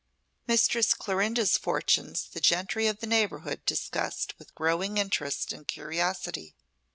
[0.47, 6.55] Mistress Clorinda's fortunes the gentry of the neighbourhood discussed with growing interest and curiosity.